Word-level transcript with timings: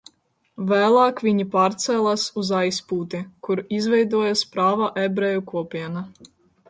Vēlāk 0.69 1.19
viņi 1.27 1.43
pārcēlās 1.55 2.23
uz 2.43 2.51
Aizputi, 2.61 3.21
kur 3.49 3.61
izveidojās 3.81 4.43
prāva 4.57 4.89
ebreju 5.07 5.45
kopiena. 5.53 6.05